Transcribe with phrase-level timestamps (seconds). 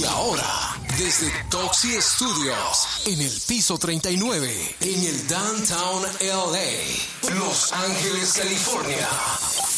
[0.00, 8.32] Y ahora, desde Toxi Studios, en el piso 39, en el Downtown LA, Los Ángeles,
[8.32, 9.06] California.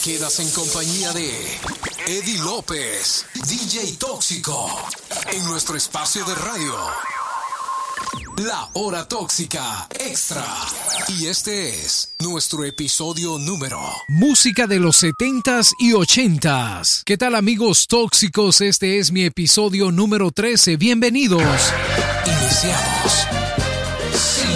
[0.05, 1.59] Quedas en compañía de
[2.07, 4.71] Eddie López, DJ Tóxico,
[5.33, 6.77] en nuestro espacio de radio.
[8.39, 10.45] La Hora Tóxica Extra.
[11.09, 13.79] Y este es nuestro episodio número.
[14.09, 17.03] Música de los 70s y 80s.
[17.05, 18.63] ¿Qué tal amigos tóxicos?
[18.63, 20.79] Este es mi episodio número 13.
[20.79, 21.43] Bienvenidos.
[22.25, 23.27] Iniciamos.
[24.13, 24.52] 5,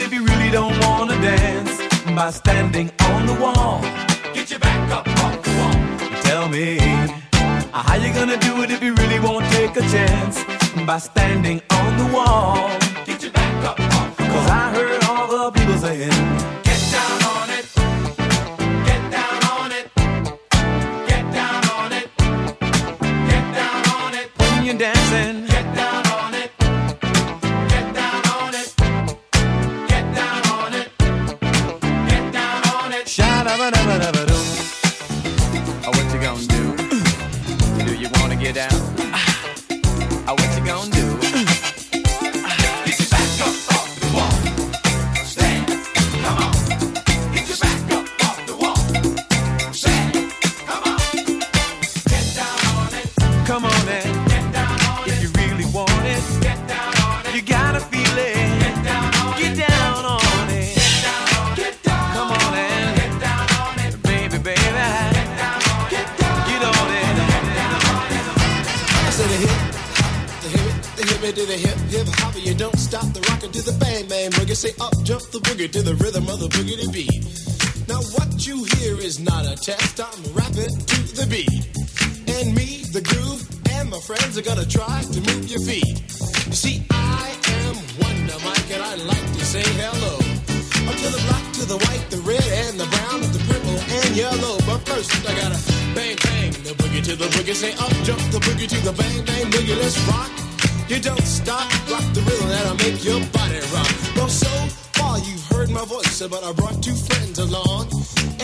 [0.00, 1.76] it if you really don't wanna dance
[2.14, 3.80] by standing on the wall.
[4.34, 6.22] Get your back up off the wall.
[6.22, 10.44] Tell me uh, how you gonna do it if you really won't take a chance
[10.86, 12.68] by standing on the wall.
[13.06, 14.32] Get your back up off the wall.
[14.32, 16.18] Cause I heard all the people saying,
[16.68, 17.66] Get down on it.
[18.88, 19.86] Get down on it.
[21.10, 22.08] Get down on it.
[23.30, 24.28] Get down on it.
[24.38, 25.37] When you're dancing.
[75.58, 76.97] boogie to the rhythm of the boogie.
[106.30, 107.88] but I brought two friends along.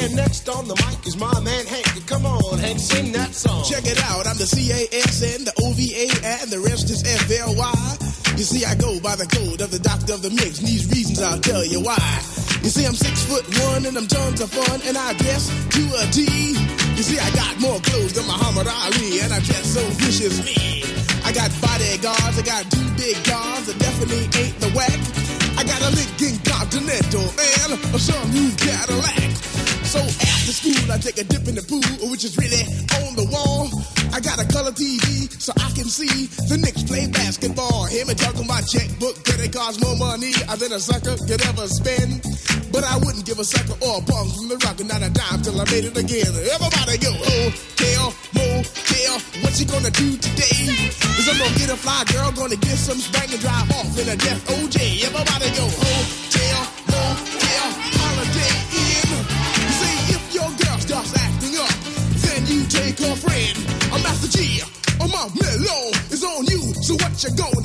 [0.00, 2.06] And next on the mic is my man Hank.
[2.06, 3.64] Come on, Hank, sing that song.
[3.64, 4.26] Check it out.
[4.26, 6.08] I'm the CASN, the OVA,
[6.40, 8.34] and the rest is FLY.
[8.36, 10.58] You see, I go by the code of the doctor of the mix.
[10.58, 12.00] And these reasons I'll tell you why.
[12.64, 15.82] You see, I'm six foot one and I'm tons of fun, and I dress to
[16.00, 16.24] a T.
[16.96, 20.84] You see, I got more clothes than Muhammad Ali, and I dress so viciously.
[21.24, 25.33] I got bodyguards, I got two big guns I definitely ain't the whack.
[25.56, 29.30] I got a Lincoln Continental and a some new Cadillac.
[29.86, 32.66] So after school, I take a dip in the pool, which is really
[32.98, 33.70] on the wall.
[34.12, 37.86] I got a color TV so I can see the Knicks play basketball.
[37.86, 42.26] Him and talking my checkbook, credit it more money than a sucker could ever spend.
[42.74, 45.10] But I wouldn't give a sucker or a punk from the rock and not a
[45.10, 46.34] dime till I made it again.
[46.34, 48.10] Everybody go, hotel,
[48.54, 50.70] motel, what you gonna do today?
[51.16, 54.08] Cause I'm gonna get a fly girl, gonna get some spank and drive off in
[54.08, 54.78] a death OJ.
[55.02, 57.66] Everybody go, hotel, motel,
[57.98, 59.10] Holiday Inn.
[59.78, 61.74] See, if your girl starts acting up,
[62.22, 63.54] then you take her friend.
[63.92, 64.62] I'm Master Gee.
[65.00, 67.53] Oh, my mellow is on you, so what you do?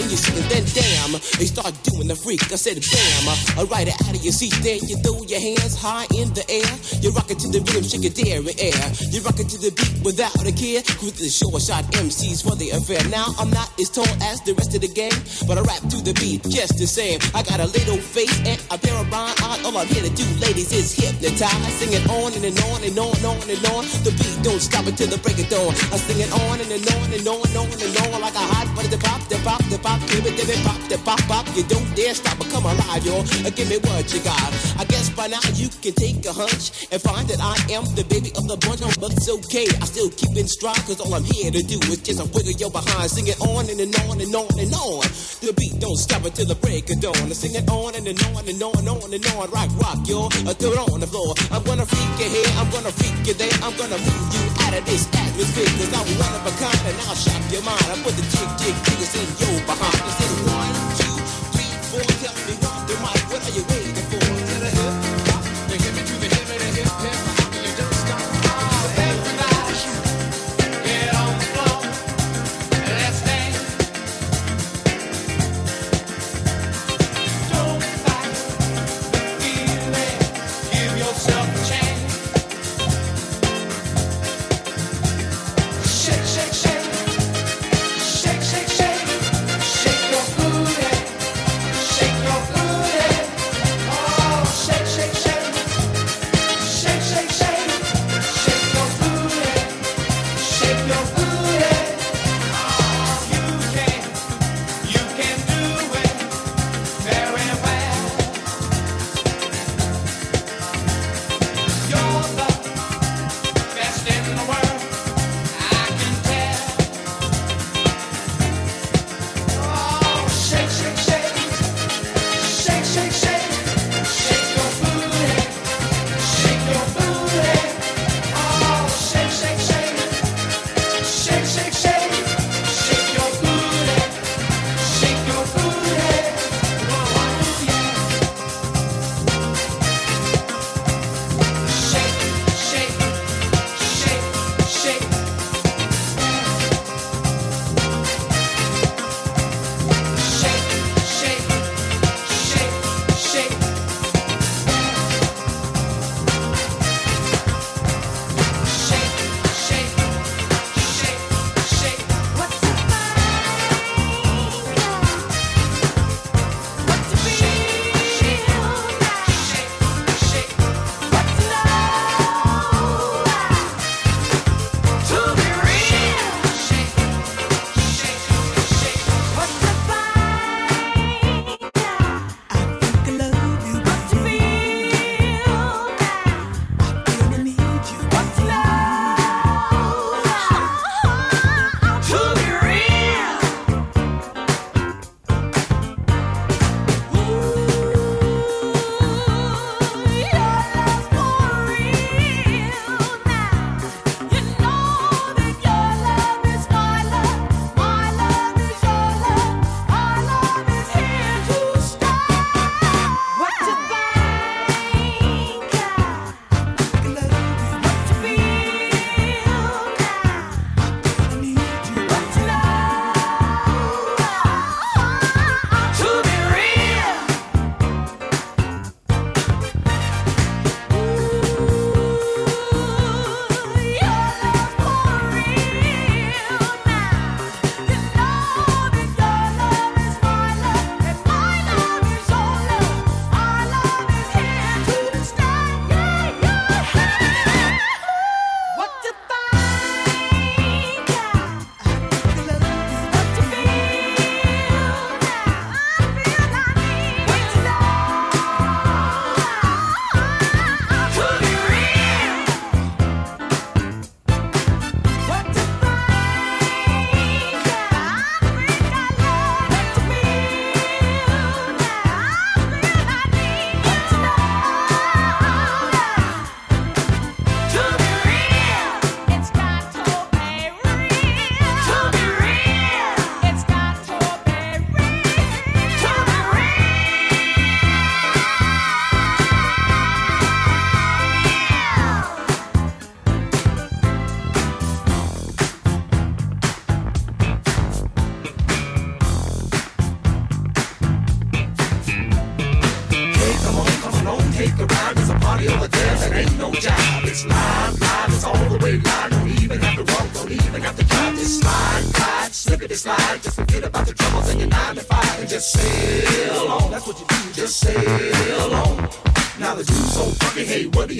[0.00, 0.46] and you're sitting.
[0.48, 2.40] Then damn, they start doing the freak.
[2.50, 3.24] I said bam,
[3.60, 4.56] I ride it out of your seat.
[4.64, 6.72] Then you throw your hands high in the air.
[7.04, 8.84] You rock it to the rhythm, shake your dairy air.
[9.12, 10.80] You rock it to the beat without a care.
[10.96, 13.02] Cruise the short shot MCs for the affair.
[13.12, 15.14] Now I'm not as tall as the rest of the gang,
[15.44, 17.20] but I rap to the beat just the same.
[17.34, 19.60] I got a little face and a pair of rhyme eyes.
[19.64, 21.74] All I'm here to do, ladies, is hypnotize.
[21.76, 23.82] Sing it on and, and on and on and on and on.
[24.06, 25.72] The beat don't stop until the break of dawn.
[25.92, 28.46] I sing it on and, and on and on and on and on like a
[28.54, 29.00] hot butter.
[29.00, 31.46] Pop, the pop, the pop, give it, give it, pop, the pop, pop.
[31.56, 33.24] You don't dare stop or come alive, y'all.
[33.46, 34.50] Uh, Give me what you got.
[34.78, 38.04] I guess by now you can take a hunch and find that I am the
[38.08, 38.80] baby of the bunch.
[39.00, 39.66] But it's okay.
[39.80, 42.54] I still keep in stride, cause all I'm here to do is just a wiggle
[42.56, 43.10] your behind.
[43.10, 45.02] Sing it on and, and on and on and on.
[45.42, 47.16] The beat don't stop until the break of dawn.
[47.16, 49.50] I sing it on and, and on and on and on and on.
[49.50, 50.30] Rock, rock, y'all.
[50.46, 51.34] Uh, throw it on the floor.
[51.50, 53.52] I'm gonna freak you here, I'm gonna freak you there.
[53.66, 56.96] I'm gonna move you out of this atmosphere, cause I'm one of a kind and
[57.08, 57.86] I'll shock your mind.
[57.90, 59.79] I put the jig, jig, jiggers in your behind.
[59.82, 60.49] I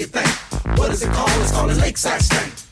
[0.01, 0.79] you think?
[0.79, 1.29] What is it called?
[1.41, 2.70] It's called a lakeside stank.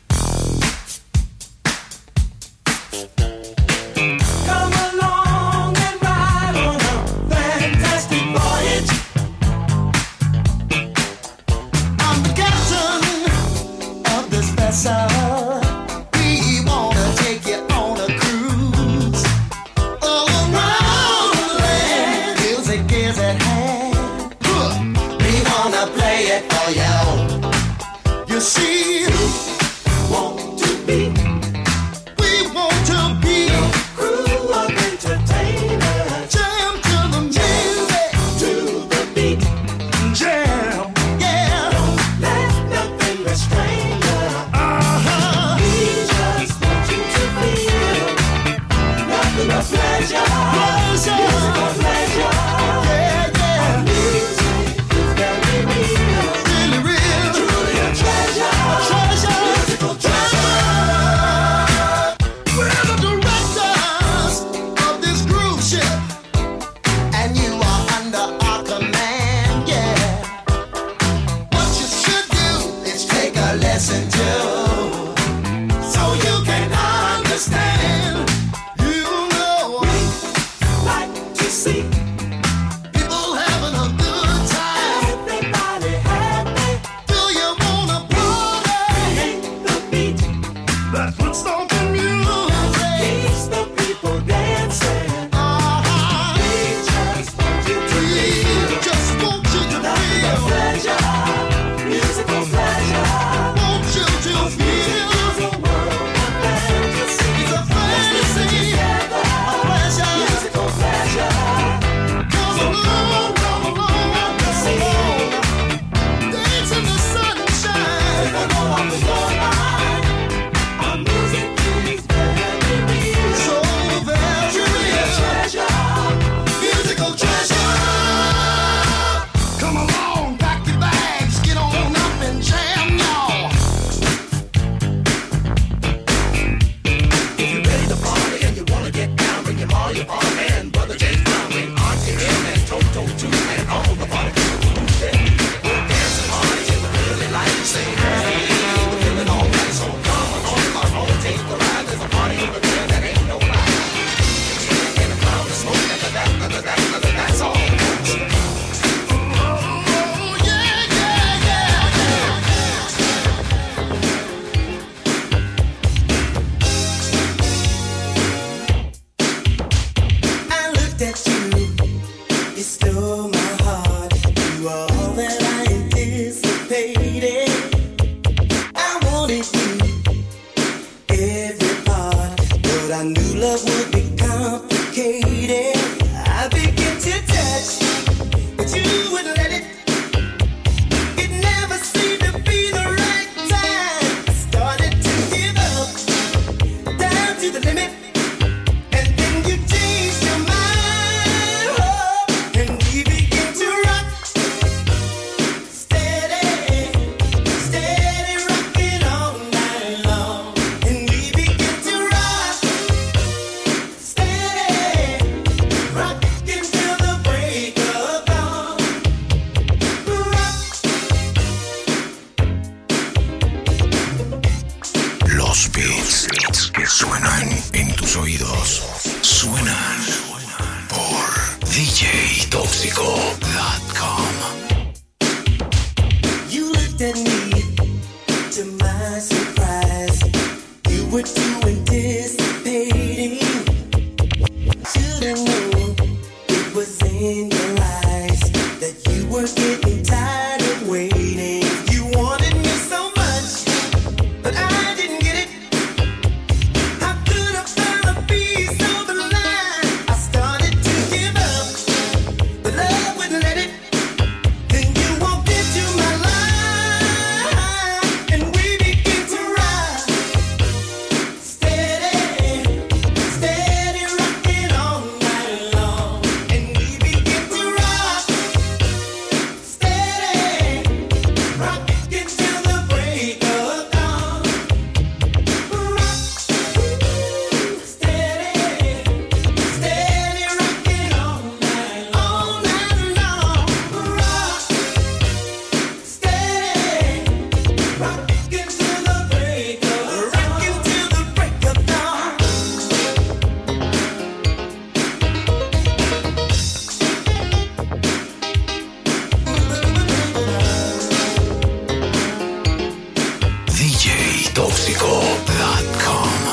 [314.69, 316.48] Tóxico.com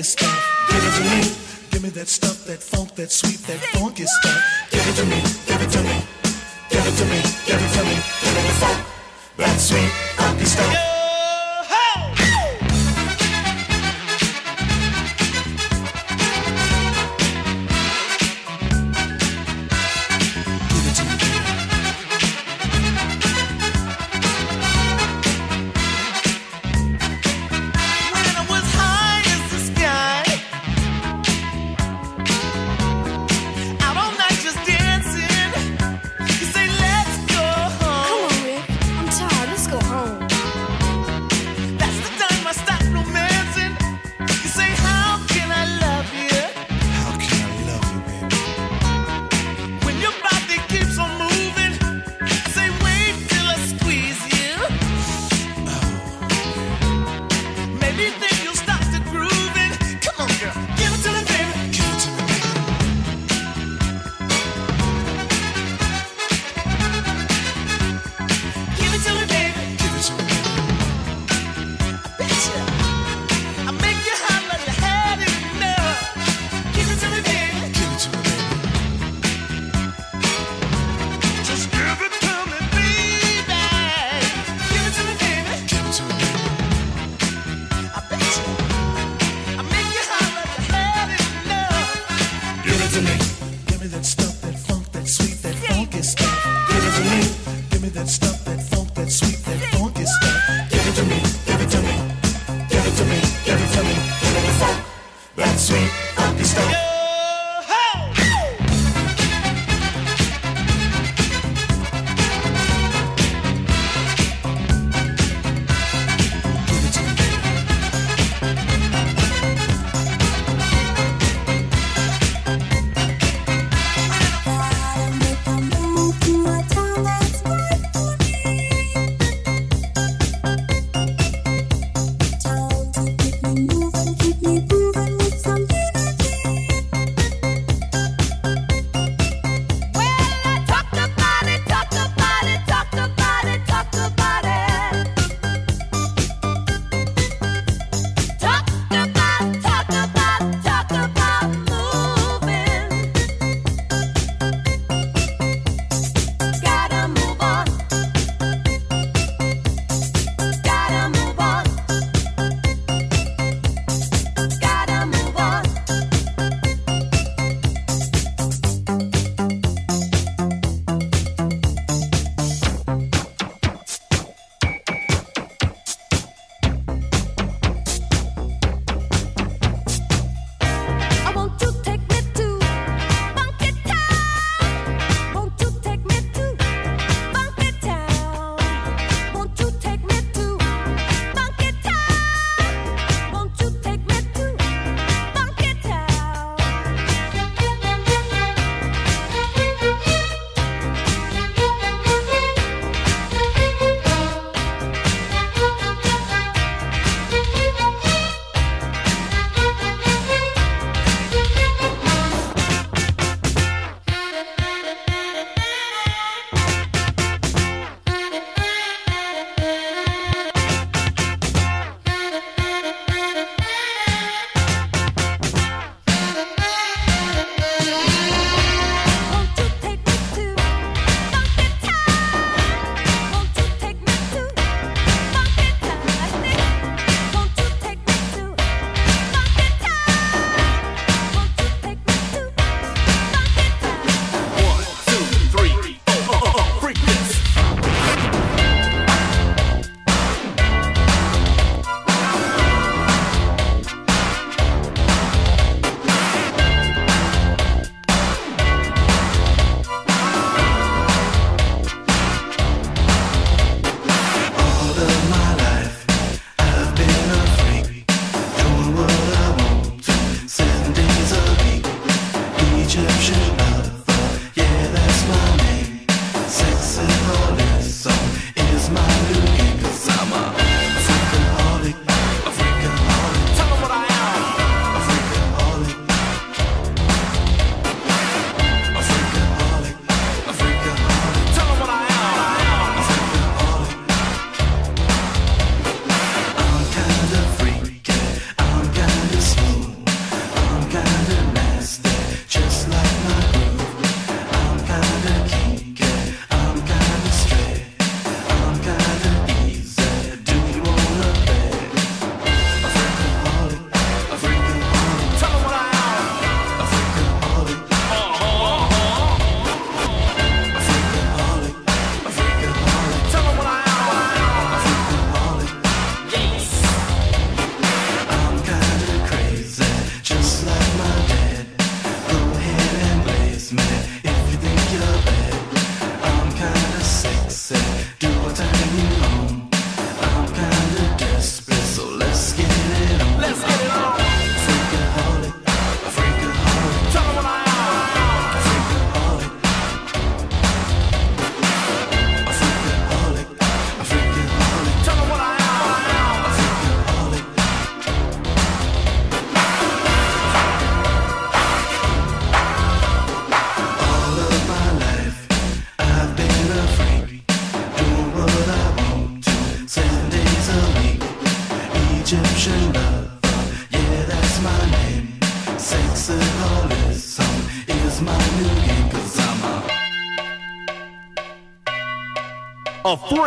[0.00, 0.66] funky stuff.
[0.70, 1.36] Give it to me.
[1.70, 4.39] Give me that stuff, that funk, that sweet, that funky stuff.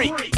[0.09, 0.32] Freak.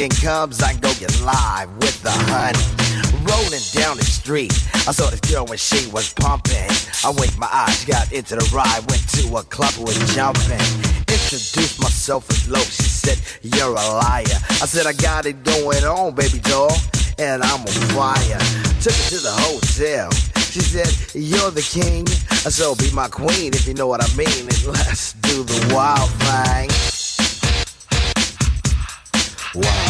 [0.00, 2.56] When comes, I go get live with the honey.
[3.28, 4.50] Rolling down the street,
[4.88, 6.72] I saw this girl when she was pumping.
[7.04, 10.56] I winked my eyes, got into the ride, went to a club, was jumping.
[11.04, 14.40] Introduced myself as Loc, she said, You're a liar.
[14.48, 16.72] I said, I got it going on, baby doll,
[17.18, 18.40] and I'm on fire.
[18.80, 20.10] Took her to the hotel.
[20.48, 24.08] She said, You're the king, I so be my queen if you know what I
[24.16, 24.48] mean.
[24.48, 26.70] And let's do the wild thing.
[29.52, 29.89] Wild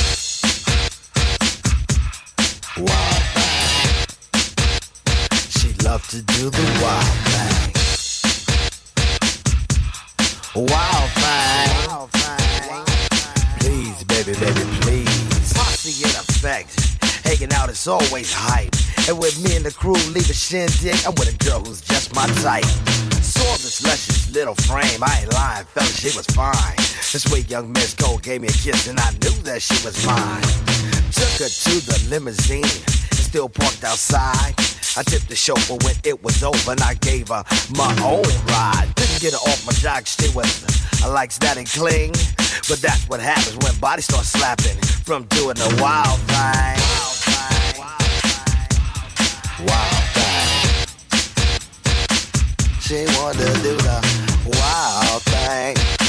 [6.09, 7.73] to do the wild thing.
[10.55, 11.69] Wild thing.
[11.87, 12.41] Wild thing.
[13.59, 15.53] Please, baby, baby, please.
[15.53, 16.77] Posse in effect.
[17.25, 18.75] Hanging out is always hype.
[19.07, 22.13] And with me and the crew leave a shindig, I'm with a girl who's just
[22.15, 22.65] my type.
[23.21, 26.75] Saw this luscious little frame, I ain't lying, fella, she was fine.
[27.11, 30.05] This sweet young Miss Gold gave me a kiss and I knew that she was
[30.05, 30.41] mine.
[31.11, 32.63] Took her to the limousine,
[33.11, 34.55] still parked outside.
[34.97, 37.43] I tipped the chauffeur when it was over and I gave her
[37.75, 38.91] my own ride.
[38.95, 40.65] Didn't get her off my jock, she was
[41.01, 42.11] I likes that and cling.
[42.67, 46.77] But that's what happens when bodies start slapping from doing the wild thing.
[49.65, 50.87] Wild thing.
[52.81, 53.99] She wanted to do the
[54.59, 56.00] wild thing.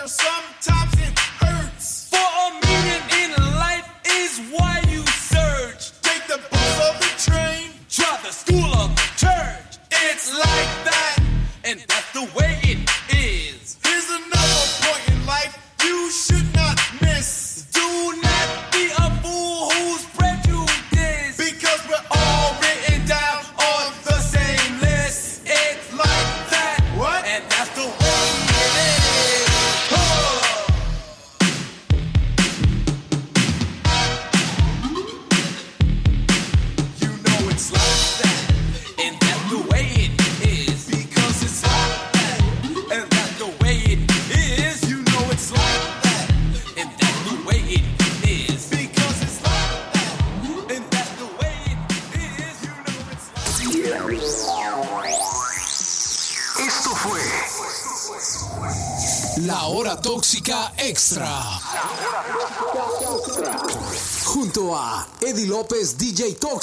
[0.00, 0.79] Failure, sometimes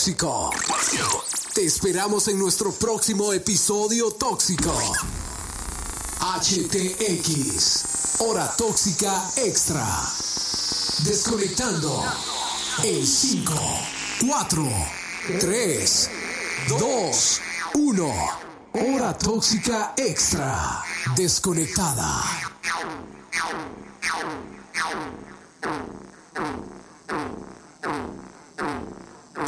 [0.07, 0.53] Tóxico.
[1.53, 4.71] Te esperamos en nuestro próximo episodio tóxico.
[6.21, 8.19] HTX.
[8.19, 9.85] Hora Tóxica Extra.
[11.03, 12.05] Desconectando.
[12.83, 13.53] En 5,
[14.29, 14.69] 4,
[15.41, 16.09] 3,
[16.79, 17.41] 2,
[17.73, 18.13] 1.
[18.75, 20.83] Hora Tóxica Extra.
[21.17, 22.46] Desconectada.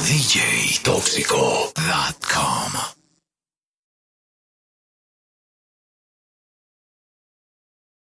[0.10, 2.99] DJToxico.com